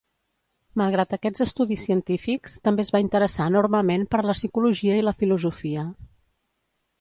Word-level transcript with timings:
Malgrat 0.81 1.11
aquests 1.17 1.43
estudis 1.45 1.83
científics, 1.89 2.55
també 2.69 2.85
es 2.85 2.91
va 2.95 3.01
interessar 3.03 3.47
enormement 3.53 4.07
per 4.15 4.23
la 4.31 4.37
psicologia 4.39 4.97
i 5.03 5.05
la 5.05 5.15
filosofia. 5.21 5.85